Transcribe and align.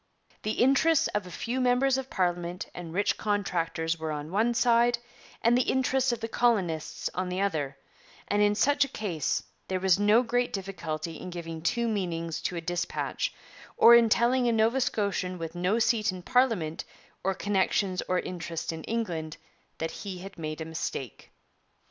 'The 0.41 0.53
interests 0.53 1.07
of 1.09 1.27
a 1.27 1.29
few 1.29 1.61
members 1.61 1.95
of 1.95 2.09
parliament 2.09 2.65
and 2.73 2.91
rich 2.91 3.19
contractors 3.19 3.99
were 3.99 4.11
on 4.11 4.31
one 4.31 4.51
side, 4.51 4.97
and 5.43 5.55
the 5.55 5.61
interests 5.69 6.11
of 6.11 6.21
the 6.21 6.27
colonists 6.27 7.07
on 7.13 7.29
the 7.29 7.39
other; 7.39 7.77
and 8.27 8.41
in 8.41 8.55
such 8.55 8.83
a 8.83 8.87
case 8.87 9.43
there 9.67 9.79
was 9.79 9.99
no 9.99 10.23
great 10.23 10.51
difficulty 10.51 11.17
in 11.19 11.29
giving 11.29 11.61
two 11.61 11.87
meanings 11.87 12.41
to 12.41 12.55
a 12.55 12.61
dispatch, 12.61 13.31
or 13.77 13.93
in 13.93 14.09
telling 14.09 14.47
a 14.47 14.51
Nova 14.51 14.81
Scotian 14.81 15.37
with 15.37 15.53
no 15.53 15.77
seat 15.77 16.11
in 16.11 16.23
parliament 16.23 16.83
or 17.23 17.35
connections 17.35 18.01
or 18.07 18.17
interest 18.21 18.73
in 18.73 18.83
England 18.85 19.37
that 19.77 19.91
he 19.91 20.17
had 20.17 20.35
made 20.35 20.61
a 20.61 20.65
mistake. 20.65 21.29